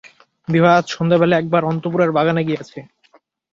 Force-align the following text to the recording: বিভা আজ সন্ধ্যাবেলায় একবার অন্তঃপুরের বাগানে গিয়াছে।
বিভা 0.47 0.71
আজ 0.77 0.85
সন্ধ্যাবেলায় 0.89 1.39
একবার 1.41 1.63
অন্তঃপুরের 1.69 2.11
বাগানে 2.17 2.41
গিয়াছে। 2.47 2.79